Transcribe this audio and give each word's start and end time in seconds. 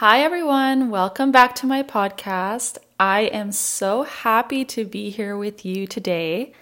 Hi, 0.00 0.20
everyone. 0.20 0.90
Welcome 0.90 1.32
back 1.32 1.56
to 1.56 1.66
my 1.66 1.82
podcast. 1.82 2.78
I 3.00 3.22
am 3.22 3.50
so 3.50 4.04
happy 4.04 4.64
to 4.66 4.84
be 4.84 5.10
here 5.10 5.36
with 5.36 5.64
you 5.64 5.88
today. 5.88 6.52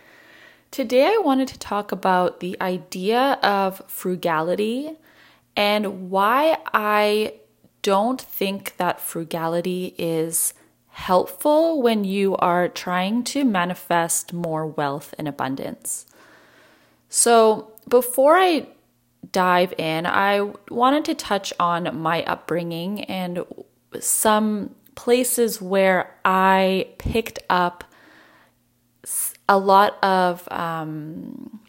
Today, 0.70 1.04
I 1.04 1.20
wanted 1.22 1.48
to 1.48 1.58
talk 1.58 1.92
about 1.92 2.40
the 2.40 2.56
idea 2.62 3.38
of 3.42 3.82
frugality 3.88 4.92
and 5.54 6.08
why 6.08 6.56
I 6.72 7.34
don't 7.82 8.22
think 8.22 8.74
that 8.78 9.02
frugality 9.02 9.94
is 9.98 10.54
helpful 10.88 11.82
when 11.82 12.04
you 12.04 12.36
are 12.36 12.68
trying 12.68 13.22
to 13.24 13.44
manifest 13.44 14.32
more 14.32 14.66
wealth 14.66 15.14
and 15.18 15.28
abundance. 15.28 16.06
So, 17.10 17.72
before 17.86 18.38
I 18.38 18.68
dive 19.32 19.72
in, 19.78 20.06
I 20.06 20.52
wanted 20.70 21.04
to 21.06 21.14
touch 21.14 21.52
on 21.58 21.96
my 21.98 22.22
upbringing 22.24 23.04
and 23.04 23.44
some 24.00 24.74
places 24.94 25.60
where 25.60 26.14
I 26.24 26.88
picked 26.98 27.38
up 27.48 27.84
a 29.48 29.58
lot 29.58 30.02
of 30.02 30.46
um, 30.50 31.60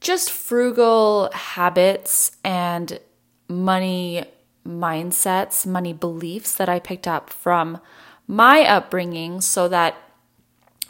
just 0.00 0.30
frugal 0.30 1.30
habits 1.32 2.36
and 2.44 3.00
money 3.48 4.24
mindsets, 4.66 5.66
money 5.66 5.92
beliefs 5.92 6.54
that 6.56 6.68
I 6.68 6.78
picked 6.78 7.06
up 7.06 7.30
from 7.30 7.80
my 8.26 8.62
upbringing 8.62 9.40
so 9.40 9.68
that 9.68 9.96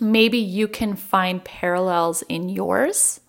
maybe 0.00 0.38
you 0.38 0.68
can 0.68 0.96
find 0.96 1.44
parallels 1.44 2.22
in 2.22 2.48
yours. 2.48 3.20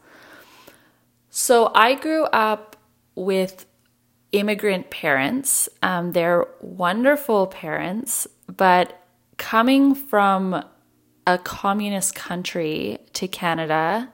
So 1.37 1.69
I 1.75 1.95
grew 1.95 2.23
up 2.27 2.77
with 3.13 3.65
immigrant 4.31 4.89
parents. 4.89 5.67
Um, 5.83 6.13
they're 6.13 6.47
wonderful 6.61 7.47
parents, 7.47 8.25
but 8.47 9.05
coming 9.35 9.95
from 9.95 10.63
a 11.27 11.37
communist 11.37 12.15
country 12.15 12.99
to 13.11 13.27
Canada, 13.27 14.13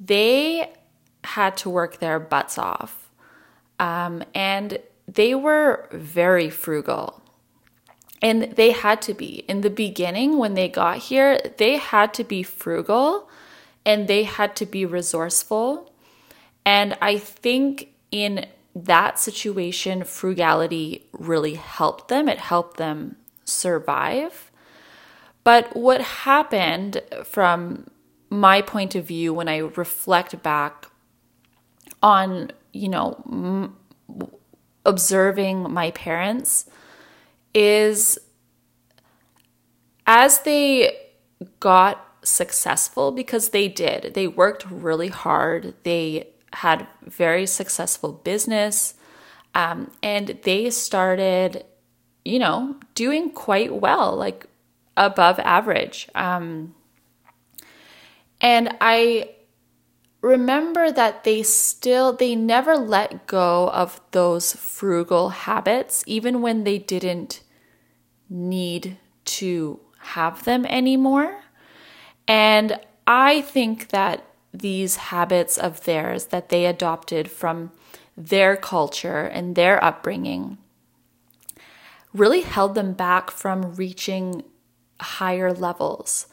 they 0.00 0.72
had 1.22 1.58
to 1.58 1.68
work 1.68 1.98
their 1.98 2.18
butts 2.18 2.56
off. 2.56 3.10
Um, 3.78 4.24
and 4.34 4.78
they 5.06 5.34
were 5.34 5.86
very 5.92 6.48
frugal. 6.48 7.22
And 8.22 8.56
they 8.56 8.70
had 8.70 9.02
to 9.02 9.12
be. 9.12 9.44
In 9.48 9.60
the 9.60 9.68
beginning, 9.68 10.38
when 10.38 10.54
they 10.54 10.70
got 10.70 10.96
here, 10.96 11.38
they 11.58 11.76
had 11.76 12.14
to 12.14 12.24
be 12.24 12.42
frugal 12.42 13.28
and 13.84 14.08
they 14.08 14.22
had 14.22 14.56
to 14.56 14.64
be 14.64 14.86
resourceful 14.86 15.91
and 16.64 16.96
I 17.00 17.18
think 17.18 17.88
in 18.10 18.46
that 18.74 19.18
situation, 19.18 20.04
frugality 20.04 21.08
really 21.12 21.54
helped 21.54 22.08
them. 22.08 22.28
It 22.28 22.38
helped 22.38 22.76
them 22.76 23.16
survive. 23.44 24.50
But 25.44 25.76
what 25.76 26.00
happened 26.00 27.02
from 27.24 27.90
my 28.30 28.62
point 28.62 28.94
of 28.94 29.04
view 29.04 29.34
when 29.34 29.48
I 29.48 29.58
reflect 29.58 30.42
back 30.42 30.86
on, 32.02 32.50
you 32.72 32.88
know, 32.88 33.22
m- 33.30 33.76
observing 34.86 35.70
my 35.70 35.90
parents 35.90 36.66
is 37.54 38.18
as 40.06 40.40
they 40.40 40.96
got 41.60 42.08
successful 42.24 43.10
because 43.12 43.50
they 43.50 43.68
did. 43.68 44.14
They 44.14 44.26
worked 44.26 44.64
really 44.70 45.08
hard. 45.08 45.74
They 45.82 46.31
had 46.54 46.86
very 47.02 47.46
successful 47.46 48.12
business 48.12 48.94
um, 49.54 49.90
and 50.02 50.38
they 50.42 50.70
started 50.70 51.64
you 52.24 52.38
know 52.38 52.76
doing 52.94 53.30
quite 53.30 53.74
well 53.74 54.14
like 54.16 54.46
above 54.96 55.38
average. 55.40 56.08
Um, 56.14 56.74
and 58.40 58.76
i 58.80 59.30
remember 60.20 60.92
that 60.92 61.24
they 61.24 61.42
still 61.42 62.12
they 62.12 62.36
never 62.36 62.76
let 62.76 63.26
go 63.26 63.68
of 63.70 64.00
those 64.12 64.52
frugal 64.52 65.30
habits 65.30 66.04
even 66.06 66.42
when 66.42 66.64
they 66.64 66.78
didn't 66.78 67.40
need 68.28 68.96
to 69.24 69.80
have 69.98 70.44
them 70.44 70.64
anymore. 70.66 71.42
And 72.28 72.78
i 73.06 73.40
think 73.40 73.88
that 73.88 74.24
these 74.52 74.96
habits 74.96 75.56
of 75.56 75.84
theirs 75.84 76.26
that 76.26 76.48
they 76.48 76.66
adopted 76.66 77.30
from 77.30 77.72
their 78.16 78.56
culture 78.56 79.22
and 79.22 79.54
their 79.54 79.82
upbringing 79.82 80.58
really 82.12 82.42
held 82.42 82.74
them 82.74 82.92
back 82.92 83.30
from 83.30 83.74
reaching 83.74 84.42
higher 85.00 85.52
levels. 85.52 86.26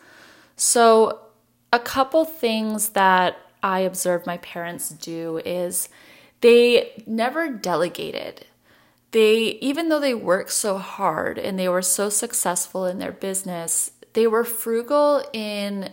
So, 0.56 1.20
a 1.72 1.80
couple 1.80 2.26
things 2.26 2.90
that 2.90 3.38
I 3.62 3.80
observed 3.82 4.26
my 4.26 4.38
parents 4.38 4.90
do 4.90 5.40
is 5.46 5.88
they 6.42 7.04
never 7.06 7.50
delegated. 7.50 8.46
They, 9.12 9.58
even 9.62 9.90
though 9.90 10.00
they 10.00 10.14
worked 10.14 10.52
so 10.52 10.78
hard 10.78 11.38
and 11.38 11.58
they 11.58 11.70
were 11.70 11.82
so 11.82 12.10
successful 12.10 12.86
in 12.86 13.00
their 13.00 13.12
business, 13.12 13.92
they 14.14 14.28
were 14.28 14.44
frugal 14.44 15.24
in 15.34 15.92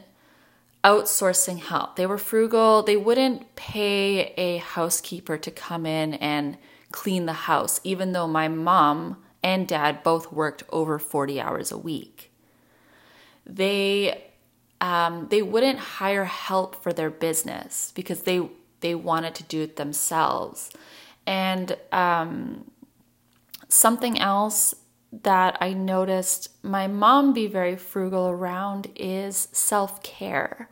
outsourcing 0.84 1.59
help. 1.59 1.97
They 1.97 2.06
were 2.06 2.19
frugal. 2.19 2.82
They 2.82 2.97
wouldn't 2.97 3.56
pay 3.56 4.32
a 4.37 4.59
housekeeper 4.59 5.37
to 5.38 5.50
come 5.50 5.87
in 5.87 6.14
and 6.14 6.59
clean 6.92 7.26
the 7.26 7.32
house, 7.32 7.81
even 7.84 8.12
though 8.12 8.28
my 8.28 8.48
mom 8.48 9.22
and 9.42 9.66
dad 9.66 10.03
both 10.03 10.32
worked 10.32 10.62
over 10.70 10.98
40 10.98 11.41
hours 11.41 11.70
a 11.70 11.78
week. 11.78 12.32
They 13.44 14.22
um, 14.81 15.28
they 15.31 15.41
wouldn't 15.41 15.78
hire 15.78 16.25
help 16.25 16.82
for 16.82 16.93
their 16.93 17.10
business 17.10 17.93
because 17.94 18.22
they 18.22 18.48
they 18.81 18.94
wanted 18.94 19.34
to 19.37 19.43
do 19.44 19.62
it 19.62 19.76
themselves. 19.76 20.70
And 21.26 21.76
um, 21.93 22.70
something 23.69 24.19
else 24.19 24.75
that 25.12 25.56
I 25.61 25.72
noticed 25.72 26.50
my 26.62 26.87
mom 26.87 27.33
be 27.33 27.47
very 27.47 27.77
frugal 27.77 28.28
around 28.28 28.89
is 28.97 29.49
self 29.53 30.03
care, 30.03 30.69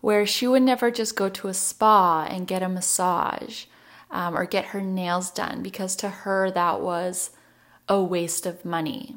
where 0.00 0.26
she 0.26 0.46
would 0.46 0.62
never 0.62 0.90
just 0.90 1.16
go 1.16 1.28
to 1.28 1.48
a 1.48 1.54
spa 1.54 2.26
and 2.28 2.46
get 2.46 2.62
a 2.62 2.68
massage 2.68 3.64
um, 4.10 4.36
or 4.36 4.44
get 4.44 4.66
her 4.66 4.80
nails 4.80 5.30
done 5.30 5.62
because 5.62 5.96
to 5.96 6.08
her 6.08 6.50
that 6.50 6.80
was 6.80 7.30
a 7.88 8.02
waste 8.02 8.46
of 8.46 8.64
money. 8.64 9.16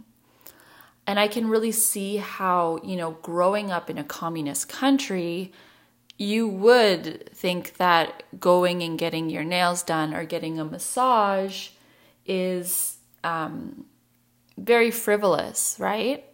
And 1.05 1.19
I 1.19 1.27
can 1.27 1.49
really 1.49 1.71
see 1.71 2.17
how, 2.17 2.79
you 2.83 2.95
know, 2.95 3.11
growing 3.21 3.71
up 3.71 3.89
in 3.89 3.97
a 3.97 4.03
communist 4.03 4.69
country, 4.69 5.51
you 6.17 6.47
would 6.47 7.29
think 7.33 7.75
that 7.77 8.23
going 8.39 8.81
and 8.81 8.97
getting 8.97 9.29
your 9.29 9.43
nails 9.43 9.83
done 9.83 10.13
or 10.13 10.23
getting 10.23 10.59
a 10.59 10.65
massage 10.65 11.69
is 12.25 12.97
um, 13.23 13.85
very 14.57 14.91
frivolous, 14.91 15.75
right? 15.79 16.25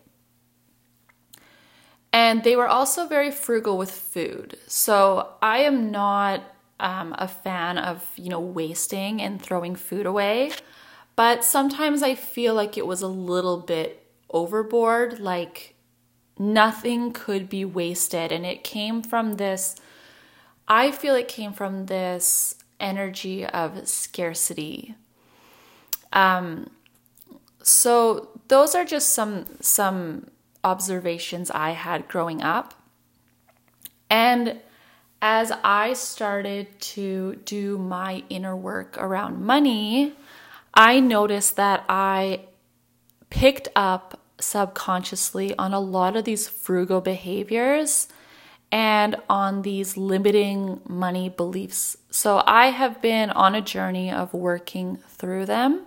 And 2.12 2.44
they 2.44 2.56
were 2.56 2.68
also 2.68 3.07
very 3.07 3.31
frugal 3.31 3.78
with 3.78 3.91
food. 3.91 4.57
So 4.68 5.34
I 5.41 5.59
am 5.59 5.91
not 5.91 6.44
um, 6.79 7.13
a 7.18 7.28
fan 7.28 7.78
of, 7.78 8.08
you 8.16 8.29
know, 8.29 8.40
wasting 8.40 9.22
and 9.22 9.41
throwing 9.41 9.75
food 9.75 10.06
away. 10.06 10.52
But 11.16 11.44
sometimes 11.44 12.02
I 12.02 12.16
feel 12.16 12.53
like 12.53 12.78
it 12.78 12.88
was 12.88 13.02
a 13.02 13.08
little 13.08 13.58
bit 13.58 14.08
overboard, 14.29 15.19
like 15.19 15.75
nothing 16.38 17.12
could 17.12 17.50
be 17.50 17.66
wasted. 17.66 18.31
And 18.31 18.46
it 18.46 18.63
came 18.63 19.02
from 19.02 19.34
this, 19.34 19.75
I 20.68 20.91
feel 20.91 21.16
it 21.16 21.28
came 21.28 21.53
from 21.53 21.88
this 21.88 22.56
energy 22.79 23.46
of 23.46 23.88
scarcity. 23.88 24.96
Um, 26.13 26.69
so 27.64 28.29
those 28.47 28.76
are 28.76 28.85
just 28.85 29.11
some 29.11 29.46
some 29.61 30.28
observations 30.64 31.52
I 31.52 31.72
had 31.72 32.08
growing 32.08 32.41
up. 32.41 32.73
And 34.09 34.59
as 35.22 35.52
I 35.64 35.94
started 35.94 36.79
to 36.79 37.35
do 37.46 37.78
my 37.78 38.23
inner 38.29 38.56
work 38.56 38.97
around 38.97 39.41
money, 39.41 40.14
I 40.73 41.00
noticed 41.00 41.56
that 41.58 41.84
I 41.90 42.41
picked 43.29 43.67
up 43.76 44.20
subconsciously 44.40 45.55
on 45.58 45.73
a 45.73 45.79
lot 45.79 46.16
of 46.16 46.23
these 46.23 46.47
frugal 46.47 47.02
behaviors 47.02 48.08
and 48.72 49.16
on 49.29 49.64
these 49.64 49.97
limiting 49.97 50.79
money 50.88 51.28
beliefs. 51.28 51.97
So 52.12 52.44
I 52.46 52.67
have 52.67 53.02
been 53.02 53.29
on 53.32 53.55
a 53.55 53.62
journey 53.62 54.12
of 54.12 54.34
working 54.34 54.97
through 55.08 55.47
them. 55.47 55.85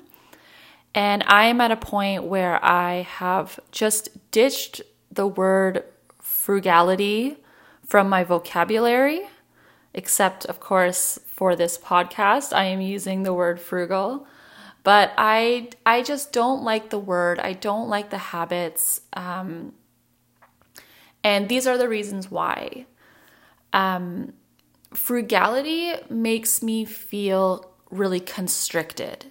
And 0.94 1.25
I 1.27 1.47
am 1.47 1.61
at 1.61 1.71
a 1.71 1.77
point 1.77 2.25
where 2.25 2.62
I 2.65 3.03
have 3.03 3.59
just 3.71 4.31
ditched 4.31 4.83
the 5.11 5.27
word 5.27 5.85
frugality 6.21 7.37
from 7.87 8.09
my 8.09 8.25
vocabulary, 8.25 9.23
except, 9.94 10.44
of 10.47 10.61
course, 10.61 11.19
for 11.27 11.56
this 11.56 11.79
podcast, 11.79 12.53
I 12.53 12.65
am 12.65 12.81
using 12.81 13.23
the 13.23 13.35
word 13.35 13.61
frugal. 13.61 14.27
But 14.85 15.12
I 15.17 15.71
I 15.87 16.03
just 16.03 16.33
don't 16.33 16.65
like 16.65 16.91
the 16.91 16.99
word. 16.99 17.39
I 17.39 17.53
don't 17.53 17.89
like 17.89 18.11
the 18.11 18.19
habits. 18.19 19.03
Um, 19.12 19.75
and 21.23 21.49
these 21.49 21.67
are 21.67 21.79
the 21.79 21.89
reasons 21.89 22.31
why. 22.31 22.87
Um, 23.73 24.33
frugality 24.93 25.94
makes 26.11 26.62
me 26.62 26.85
feel 26.85 27.73
really 27.91 28.21
constricted. 28.21 29.27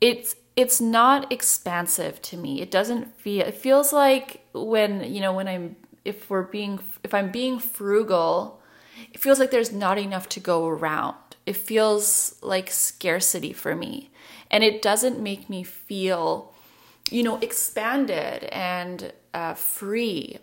It's 0.00 0.36
it's 0.56 0.80
not 0.80 1.30
expansive 1.32 2.20
to 2.22 2.36
me. 2.36 2.60
It 2.60 2.70
doesn't 2.70 3.18
feel 3.18 3.46
it 3.46 3.54
feels 3.54 3.92
like 3.92 4.46
when, 4.52 5.12
you 5.12 5.20
know, 5.20 5.32
when 5.32 5.48
I'm 5.48 5.76
if 6.04 6.28
we're 6.30 6.42
being 6.42 6.80
if 7.04 7.14
I'm 7.14 7.30
being 7.30 7.58
frugal, 7.58 8.60
it 9.12 9.20
feels 9.20 9.38
like 9.38 9.50
there's 9.50 9.72
not 9.72 9.98
enough 9.98 10.28
to 10.30 10.40
go 10.40 10.66
around. 10.66 11.16
It 11.46 11.56
feels 11.56 12.36
like 12.42 12.70
scarcity 12.70 13.52
for 13.52 13.74
me. 13.74 14.10
And 14.50 14.64
it 14.64 14.82
doesn't 14.82 15.20
make 15.20 15.48
me 15.48 15.62
feel, 15.62 16.52
you 17.10 17.22
know, 17.22 17.38
expanded 17.38 18.44
and 18.44 19.12
uh, 19.32 19.54
free. 19.54 20.38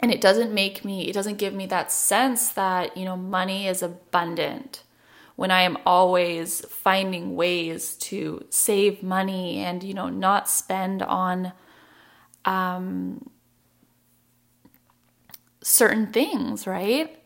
And 0.00 0.12
it 0.12 0.20
doesn't 0.20 0.52
make 0.52 0.84
me, 0.84 1.08
it 1.08 1.12
doesn't 1.12 1.38
give 1.38 1.54
me 1.54 1.66
that 1.66 1.92
sense 1.92 2.50
that, 2.50 2.96
you 2.96 3.04
know, 3.04 3.16
money 3.16 3.66
is 3.66 3.82
abundant 3.82 4.82
when 5.36 5.50
I 5.50 5.62
am 5.62 5.78
always 5.86 6.60
finding 6.66 7.34
ways 7.36 7.94
to 7.96 8.44
save 8.50 9.02
money 9.02 9.58
and, 9.58 9.82
you 9.82 9.94
know, 9.94 10.08
not 10.08 10.48
spend 10.48 11.02
on 11.02 11.52
um, 12.44 13.30
certain 15.62 16.08
things, 16.08 16.66
right? 16.66 17.18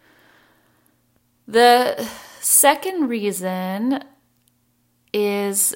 The 1.49 2.09
second 2.41 3.09
reason 3.09 4.05
is 5.13 5.75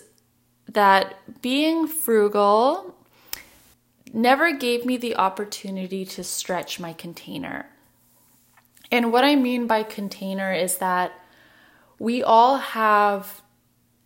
that 0.68 1.42
being 1.42 1.86
frugal 1.86 2.94
never 4.12 4.52
gave 4.52 4.84
me 4.84 4.96
the 4.96 5.16
opportunity 5.16 6.04
to 6.04 6.24
stretch 6.24 6.80
my 6.80 6.92
container. 6.92 7.66
And 8.90 9.12
what 9.12 9.24
I 9.24 9.36
mean 9.36 9.66
by 9.66 9.84
container 9.84 10.52
is 10.52 10.78
that 10.78 11.12
we 12.00 12.22
all 12.22 12.56
have 12.56 13.42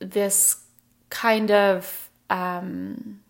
this 0.00 0.64
kind 1.10 1.50
of 1.50 2.10
um, 2.28 3.20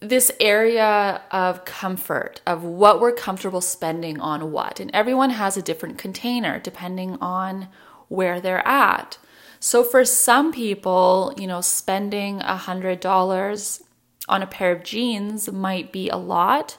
this 0.00 0.32
area 0.40 1.22
of 1.30 1.64
comfort 1.64 2.40
of 2.46 2.64
what 2.64 3.00
we're 3.00 3.12
comfortable 3.12 3.60
spending 3.60 4.20
on 4.20 4.52
what. 4.52 4.80
And 4.80 4.90
everyone 4.92 5.30
has 5.30 5.56
a 5.56 5.62
different 5.62 5.96
container 5.96 6.58
depending 6.58 7.16
on 7.20 7.68
where 8.08 8.40
they're 8.40 8.66
at. 8.66 9.18
So 9.60 9.84
for 9.84 10.04
some 10.04 10.52
people 10.52 11.32
you 11.38 11.46
know 11.46 11.60
spending 11.60 12.40
a 12.40 12.56
hundred 12.56 12.98
dollars 12.98 13.84
on 14.28 14.42
a 14.42 14.46
pair 14.46 14.72
of 14.72 14.82
jeans 14.82 15.50
might 15.52 15.92
be 15.92 16.08
a 16.08 16.16
lot. 16.16 16.78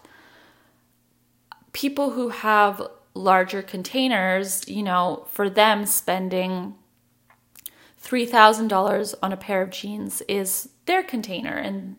People 1.71 2.11
who 2.11 2.29
have 2.29 2.81
larger 3.19 3.61
containers 3.61 4.67
you 4.67 4.81
know 4.81 5.27
for 5.31 5.49
them 5.49 5.85
spending 5.85 6.75
$3000 8.01 9.13
on 9.21 9.33
a 9.33 9.37
pair 9.37 9.61
of 9.61 9.71
jeans 9.71 10.21
is 10.21 10.69
their 10.85 11.03
container 11.03 11.55
and 11.55 11.97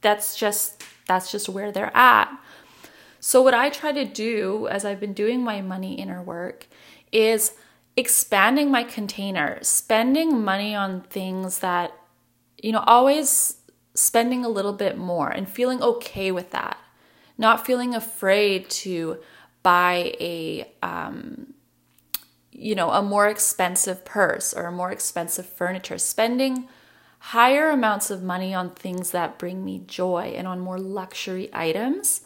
that's 0.00 0.36
just 0.36 0.82
that's 1.06 1.30
just 1.30 1.48
where 1.48 1.72
they're 1.72 1.94
at. 1.96 2.30
So 3.20 3.42
what 3.42 3.54
I 3.54 3.70
try 3.70 3.92
to 3.92 4.04
do 4.04 4.68
as 4.68 4.84
I've 4.84 5.00
been 5.00 5.12
doing 5.14 5.42
my 5.42 5.60
money 5.60 5.94
inner 5.94 6.22
work 6.22 6.66
is 7.10 7.52
expanding 7.96 8.70
my 8.70 8.84
container, 8.84 9.58
spending 9.62 10.42
money 10.42 10.74
on 10.74 11.02
things 11.02 11.58
that 11.58 11.92
you 12.62 12.72
know, 12.72 12.84
always 12.86 13.56
spending 13.94 14.44
a 14.44 14.48
little 14.48 14.72
bit 14.72 14.96
more 14.96 15.28
and 15.28 15.48
feeling 15.48 15.82
okay 15.82 16.30
with 16.30 16.50
that. 16.50 16.78
Not 17.36 17.66
feeling 17.66 17.94
afraid 17.94 18.70
to 18.70 19.18
buy 19.64 20.14
a 20.20 20.70
um, 20.84 21.54
you 22.52 22.76
know, 22.76 22.90
a 22.90 23.02
more 23.02 23.28
expensive 23.28 24.04
purse 24.04 24.54
or 24.54 24.66
a 24.66 24.72
more 24.72 24.92
expensive 24.92 25.44
furniture, 25.44 25.98
spending 25.98 26.68
higher 27.18 27.68
amounts 27.70 28.10
of 28.10 28.22
money 28.22 28.54
on 28.54 28.70
things 28.70 29.10
that 29.10 29.38
bring 29.38 29.64
me 29.64 29.82
joy 29.86 30.32
and 30.36 30.46
on 30.46 30.60
more 30.60 30.78
luxury 30.78 31.50
items 31.52 32.20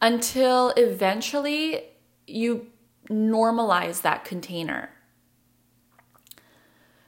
until 0.00 0.70
eventually 0.70 1.82
you 2.26 2.66
normalize 3.10 4.00
that 4.02 4.24
container. 4.24 4.90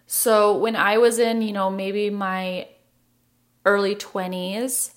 So 0.06 0.56
when 0.56 0.76
I 0.76 0.98
was 0.98 1.18
in, 1.18 1.40
you 1.40 1.52
know, 1.52 1.70
maybe 1.70 2.10
my 2.10 2.68
early 3.64 3.96
20s, 3.96 4.92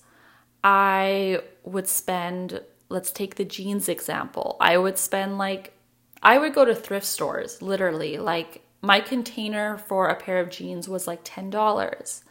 I 0.62 1.40
would 1.64 1.88
spend, 1.88 2.60
let's 2.88 3.10
take 3.10 3.34
the 3.34 3.44
jeans 3.44 3.88
example. 3.88 4.56
I 4.60 4.78
would 4.78 4.98
spend 4.98 5.38
like, 5.38 5.74
I 6.22 6.38
would 6.38 6.54
go 6.54 6.64
to 6.64 6.74
thrift 6.74 7.06
stores, 7.06 7.62
literally, 7.62 8.18
like 8.18 8.62
my 8.80 9.00
container 9.00 9.78
for 9.78 10.08
a 10.08 10.16
pair 10.16 10.40
of 10.40 10.50
jeans 10.50 10.88
was 10.88 11.06
like 11.06 11.24
$10. 11.24 12.22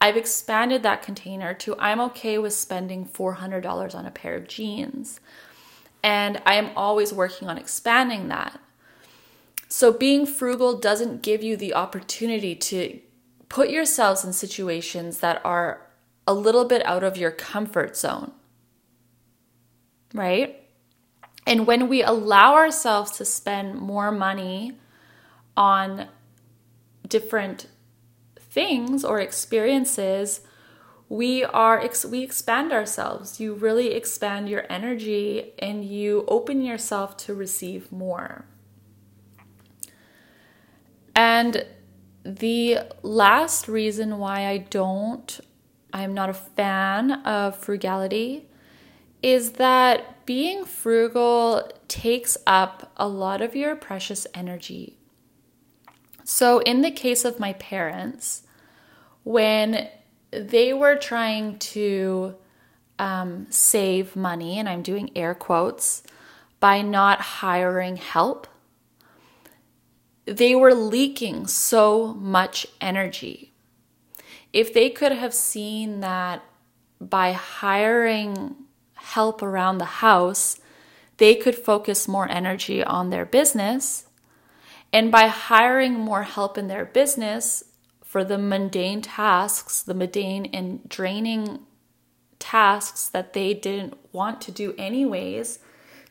I've 0.00 0.16
expanded 0.16 0.82
that 0.82 1.02
container 1.02 1.54
to 1.54 1.76
I'm 1.78 2.00
okay 2.00 2.38
with 2.38 2.54
spending 2.54 3.06
$400 3.06 3.94
on 3.94 4.06
a 4.06 4.10
pair 4.10 4.34
of 4.34 4.48
jeans. 4.48 5.20
And 6.02 6.42
I 6.44 6.54
am 6.54 6.70
always 6.76 7.12
working 7.12 7.48
on 7.48 7.58
expanding 7.58 8.28
that. 8.28 8.58
So 9.68 9.92
being 9.92 10.26
frugal 10.26 10.76
doesn't 10.76 11.22
give 11.22 11.42
you 11.42 11.56
the 11.56 11.74
opportunity 11.74 12.54
to 12.56 13.00
put 13.48 13.70
yourselves 13.70 14.24
in 14.24 14.32
situations 14.32 15.18
that 15.20 15.40
are 15.44 15.86
a 16.26 16.34
little 16.34 16.64
bit 16.64 16.84
out 16.84 17.02
of 17.02 17.16
your 17.16 17.30
comfort 17.30 17.96
zone. 17.96 18.32
Right? 20.14 20.62
And 21.46 21.66
when 21.66 21.88
we 21.88 22.02
allow 22.02 22.54
ourselves 22.54 23.12
to 23.12 23.24
spend 23.24 23.76
more 23.76 24.12
money 24.12 24.78
on 25.56 26.08
different 27.08 27.66
things 28.38 29.04
or 29.04 29.20
experiences, 29.20 30.40
we 31.08 31.44
are 31.44 31.86
we 32.08 32.22
expand 32.22 32.72
ourselves. 32.72 33.40
You 33.40 33.54
really 33.54 33.92
expand 33.92 34.48
your 34.48 34.64
energy 34.70 35.52
and 35.58 35.84
you 35.84 36.24
open 36.28 36.62
yourself 36.62 37.16
to 37.18 37.34
receive 37.34 37.92
more. 37.92 38.46
And 41.14 41.66
the 42.24 42.78
last 43.02 43.68
reason 43.68 44.18
why 44.18 44.46
I 44.46 44.58
don't 44.58 45.40
I'm 45.92 46.14
not 46.14 46.30
a 46.30 46.34
fan 46.34 47.12
of 47.26 47.56
frugality 47.56 48.48
is 49.22 49.52
that 49.52 50.26
being 50.26 50.64
frugal 50.64 51.70
takes 51.88 52.36
up 52.46 52.92
a 52.96 53.06
lot 53.06 53.40
of 53.40 53.54
your 53.54 53.76
precious 53.76 54.26
energy. 54.34 54.98
So, 56.24 56.60
in 56.60 56.82
the 56.82 56.90
case 56.90 57.24
of 57.24 57.40
my 57.40 57.52
parents, 57.54 58.42
when 59.24 59.88
they 60.30 60.72
were 60.72 60.96
trying 60.96 61.58
to 61.58 62.36
um, 62.98 63.46
save 63.50 64.16
money, 64.16 64.58
and 64.58 64.68
I'm 64.68 64.82
doing 64.82 65.10
air 65.16 65.34
quotes, 65.34 66.02
by 66.60 66.80
not 66.80 67.20
hiring 67.20 67.96
help, 67.96 68.46
they 70.24 70.54
were 70.54 70.74
leaking 70.74 71.48
so 71.48 72.14
much 72.14 72.66
energy. 72.80 73.52
If 74.52 74.72
they 74.72 74.90
could 74.90 75.12
have 75.12 75.34
seen 75.34 76.00
that 76.00 76.44
by 77.00 77.32
hiring 77.32 78.61
help 79.02 79.42
around 79.42 79.78
the 79.78 79.84
house, 79.84 80.58
they 81.18 81.34
could 81.34 81.54
focus 81.54 82.08
more 82.08 82.28
energy 82.30 82.82
on 82.82 83.10
their 83.10 83.26
business 83.26 84.06
and 84.92 85.10
by 85.10 85.26
hiring 85.28 85.94
more 85.94 86.24
help 86.24 86.58
in 86.58 86.68
their 86.68 86.84
business 86.84 87.64
for 88.04 88.24
the 88.24 88.36
mundane 88.36 89.00
tasks, 89.00 89.82
the 89.82 89.94
mundane 89.94 90.46
and 90.52 90.86
draining 90.88 91.60
tasks 92.38 93.08
that 93.08 93.32
they 93.32 93.54
didn't 93.54 93.96
want 94.12 94.40
to 94.42 94.52
do 94.52 94.74
anyways, 94.76 95.60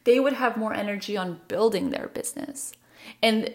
they 0.03 0.19
would 0.19 0.33
have 0.33 0.57
more 0.57 0.73
energy 0.73 1.15
on 1.15 1.41
building 1.47 1.91
their 1.91 2.07
business. 2.07 2.73
And 3.21 3.53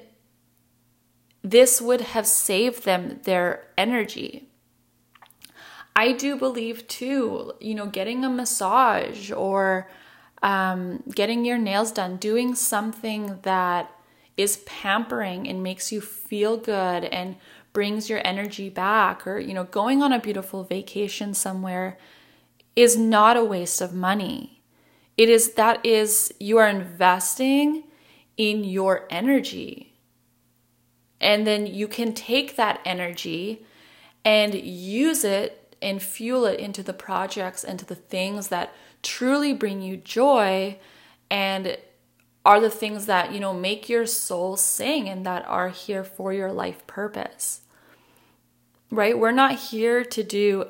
this 1.42 1.80
would 1.80 2.02
have 2.02 2.26
saved 2.26 2.84
them 2.84 3.20
their 3.24 3.66
energy. 3.76 4.45
I 5.96 6.12
do 6.12 6.36
believe 6.36 6.86
too, 6.86 7.54
you 7.58 7.74
know, 7.74 7.86
getting 7.86 8.22
a 8.22 8.28
massage 8.28 9.32
or 9.32 9.90
um, 10.42 11.02
getting 11.14 11.46
your 11.46 11.56
nails 11.56 11.90
done, 11.90 12.18
doing 12.18 12.54
something 12.54 13.38
that 13.42 13.90
is 14.36 14.58
pampering 14.66 15.48
and 15.48 15.62
makes 15.62 15.90
you 15.90 16.02
feel 16.02 16.58
good 16.58 17.04
and 17.04 17.36
brings 17.72 18.10
your 18.10 18.20
energy 18.26 18.68
back 18.68 19.26
or 19.26 19.38
you 19.38 19.52
know 19.52 19.64
going 19.64 20.02
on 20.02 20.12
a 20.12 20.18
beautiful 20.18 20.64
vacation 20.64 21.34
somewhere 21.34 21.98
is 22.74 22.96
not 22.96 23.36
a 23.36 23.44
waste 23.44 23.80
of 23.80 23.94
money. 23.94 24.62
It 25.16 25.30
is 25.30 25.54
that 25.54 25.84
is 25.84 26.32
you 26.38 26.58
are 26.58 26.68
investing 26.68 27.84
in 28.36 28.64
your 28.64 29.06
energy. 29.08 29.94
And 31.18 31.46
then 31.46 31.66
you 31.66 31.88
can 31.88 32.12
take 32.12 32.56
that 32.56 32.80
energy 32.84 33.64
and 34.22 34.54
use 34.54 35.24
it 35.24 35.65
and 35.82 36.02
fuel 36.02 36.46
it 36.46 36.58
into 36.58 36.82
the 36.82 36.92
projects, 36.92 37.64
into 37.64 37.84
the 37.84 37.94
things 37.94 38.48
that 38.48 38.72
truly 39.02 39.52
bring 39.52 39.82
you 39.82 39.96
joy 39.96 40.78
and 41.30 41.76
are 42.44 42.60
the 42.60 42.70
things 42.70 43.06
that, 43.06 43.32
you 43.32 43.40
know, 43.40 43.52
make 43.52 43.88
your 43.88 44.06
soul 44.06 44.56
sing 44.56 45.08
and 45.08 45.26
that 45.26 45.44
are 45.48 45.68
here 45.68 46.04
for 46.04 46.32
your 46.32 46.52
life 46.52 46.86
purpose. 46.86 47.62
Right? 48.90 49.18
We're 49.18 49.32
not 49.32 49.56
here 49.56 50.04
to 50.04 50.22
do 50.22 50.68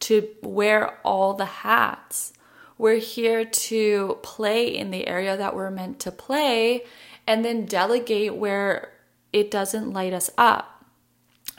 to 0.00 0.28
wear 0.42 0.98
all 1.04 1.34
the 1.34 1.44
hats. 1.44 2.32
We're 2.78 2.96
here 2.96 3.44
to 3.44 4.18
play 4.22 4.74
in 4.74 4.90
the 4.90 5.06
area 5.06 5.36
that 5.36 5.54
we're 5.54 5.70
meant 5.70 6.00
to 6.00 6.10
play 6.10 6.84
and 7.26 7.44
then 7.44 7.66
delegate 7.66 8.34
where 8.34 8.92
it 9.32 9.50
doesn't 9.50 9.92
light 9.92 10.14
us 10.14 10.30
up. 10.38 10.86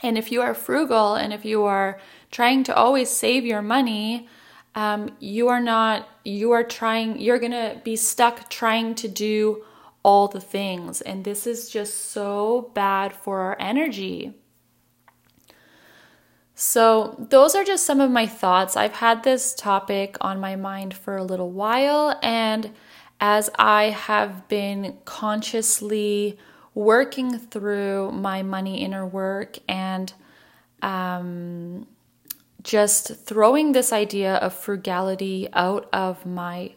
And 0.02 0.18
if 0.18 0.32
you 0.32 0.42
are 0.42 0.54
frugal 0.54 1.14
and 1.14 1.32
if 1.32 1.44
you 1.44 1.62
are 1.62 2.00
trying 2.32 2.64
to 2.64 2.74
always 2.74 3.08
save 3.08 3.46
your 3.46 3.62
money, 3.62 4.26
um, 4.74 5.14
you 5.20 5.48
are 5.48 5.60
not, 5.60 6.08
you 6.24 6.50
are 6.50 6.64
trying, 6.64 7.20
you're 7.20 7.38
to 7.52 7.80
be 7.84 7.94
stuck 7.94 8.50
trying 8.50 8.96
to 8.96 9.06
do 9.06 9.64
all 10.02 10.26
the 10.26 10.40
things. 10.40 11.00
And 11.00 11.24
this 11.24 11.46
is 11.46 11.68
just 11.68 12.10
so 12.10 12.72
bad 12.74 13.12
for 13.12 13.40
our 13.40 13.56
energy. 13.60 14.34
So, 16.54 17.16
those 17.30 17.54
are 17.54 17.64
just 17.64 17.86
some 17.86 18.00
of 18.00 18.10
my 18.10 18.26
thoughts. 18.26 18.76
I've 18.76 18.94
had 18.94 19.24
this 19.24 19.54
topic 19.54 20.16
on 20.20 20.38
my 20.38 20.54
mind 20.54 20.94
for 20.94 21.16
a 21.16 21.24
little 21.24 21.50
while, 21.50 22.18
and 22.22 22.70
as 23.20 23.50
I 23.58 23.84
have 23.84 24.46
been 24.48 24.98
consciously 25.04 26.38
working 26.74 27.38
through 27.38 28.12
my 28.12 28.42
money 28.42 28.82
inner 28.82 29.06
work 29.06 29.58
and 29.68 30.12
um, 30.82 31.86
just 32.62 33.16
throwing 33.16 33.72
this 33.72 33.92
idea 33.92 34.36
of 34.36 34.54
frugality 34.54 35.48
out 35.52 35.88
of 35.92 36.24
my 36.24 36.72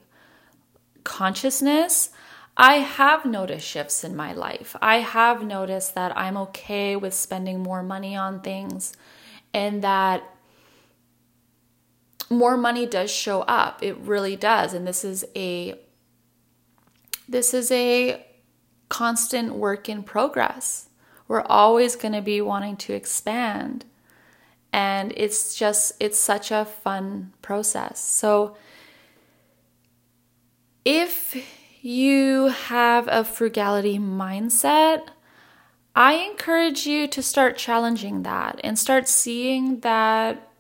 consciousness, 1.03 2.09
I 2.57 2.75
have 2.75 3.25
noticed 3.25 3.67
shifts 3.67 4.03
in 4.03 4.15
my 4.15 4.33
life. 4.33 4.75
I 4.81 4.97
have 4.97 5.43
noticed 5.43 5.93
that 5.95 6.17
I'm 6.17 6.37
okay 6.37 6.95
with 6.95 7.13
spending 7.13 7.61
more 7.61 7.83
money 7.83 8.15
on 8.15 8.41
things 8.41 8.93
and 9.53 9.81
that 9.83 10.23
more 12.29 12.57
money 12.57 12.85
does 12.85 13.11
show 13.11 13.41
up. 13.41 13.83
It 13.83 13.97
really 13.97 14.35
does. 14.35 14.73
And 14.73 14.87
this 14.87 15.03
is 15.03 15.25
a 15.35 15.79
this 17.27 17.53
is 17.53 17.71
a 17.71 18.23
constant 18.89 19.55
work 19.55 19.89
in 19.89 20.03
progress. 20.03 20.89
We're 21.27 21.41
always 21.41 21.95
going 21.95 22.13
to 22.13 22.21
be 22.21 22.39
wanting 22.39 22.77
to 22.77 22.93
expand. 22.93 23.85
And 24.75 25.13
it's 25.15 25.55
just 25.55 25.93
it's 26.01 26.19
such 26.19 26.51
a 26.51 26.65
fun 26.65 27.31
process. 27.41 27.97
So 27.97 28.57
if 30.83 31.41
you 31.81 32.47
have 32.47 33.07
a 33.07 33.23
frugality 33.23 33.97
mindset, 33.97 35.07
I 35.95 36.15
encourage 36.15 36.85
you 36.85 37.07
to 37.07 37.21
start 37.21 37.55
challenging 37.55 38.23
that 38.23 38.59
and 38.65 38.77
start 38.77 39.07
seeing 39.07 39.79
that, 39.79 40.51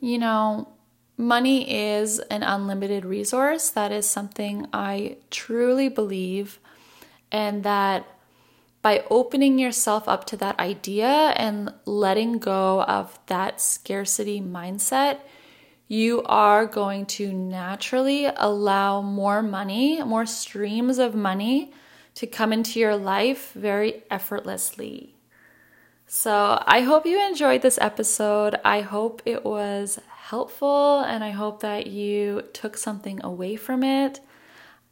you 0.00 0.18
know, 0.18 0.70
money 1.16 1.92
is 1.94 2.18
an 2.18 2.42
unlimited 2.42 3.04
resource. 3.04 3.70
That 3.70 3.92
is 3.92 4.10
something 4.10 4.66
I 4.72 5.18
truly 5.30 5.88
believe, 5.88 6.58
and 7.30 7.62
that 7.62 8.04
by 8.82 9.04
opening 9.10 9.58
yourself 9.58 10.08
up 10.08 10.24
to 10.26 10.36
that 10.36 10.58
idea 10.58 11.08
and 11.36 11.72
letting 11.84 12.38
go 12.38 12.82
of 12.82 13.18
that 13.26 13.60
scarcity 13.60 14.40
mindset, 14.40 15.18
you 15.88 16.22
are 16.24 16.66
going 16.66 17.06
to 17.06 17.32
naturally 17.32 18.26
allow 18.26 19.02
more 19.02 19.42
money, 19.42 20.02
more 20.02 20.26
streams 20.26 20.98
of 20.98 21.14
money 21.14 21.72
to 22.14 22.26
come 22.26 22.52
into 22.52 22.80
your 22.80 22.96
life 22.96 23.52
very 23.52 24.02
effortlessly. 24.10 25.14
So, 26.08 26.62
I 26.66 26.82
hope 26.82 27.04
you 27.04 27.20
enjoyed 27.26 27.62
this 27.62 27.78
episode. 27.80 28.54
I 28.64 28.80
hope 28.80 29.22
it 29.24 29.44
was 29.44 29.98
helpful 30.06 31.00
and 31.00 31.22
I 31.22 31.30
hope 31.30 31.60
that 31.60 31.88
you 31.88 32.42
took 32.52 32.76
something 32.76 33.20
away 33.24 33.56
from 33.56 33.82
it. 33.82 34.20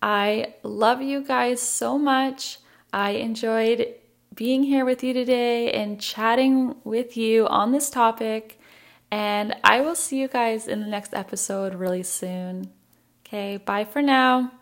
I 0.03 0.55
love 0.63 1.03
you 1.03 1.23
guys 1.23 1.63
so 1.63 1.99
much. 1.99 2.59
I 2.95 3.11
enjoyed 3.11 3.93
being 4.37 4.63
here 4.63 4.85
with 4.85 5.03
you 5.03 5.13
today 5.13 5.73
and 5.73 6.01
chatting 6.01 6.77
with 6.85 7.17
you 7.17 7.49
on 7.49 7.73
this 7.73 7.91
topic. 7.91 8.61
And 9.11 9.57
I 9.65 9.81
will 9.81 9.97
see 9.97 10.21
you 10.21 10.29
guys 10.29 10.69
in 10.69 10.79
the 10.79 10.87
next 10.87 11.13
episode 11.13 11.75
really 11.75 12.05
soon. 12.05 12.71
Okay, 13.27 13.57
bye 13.57 13.85
for 13.85 14.01
now. 14.01 14.53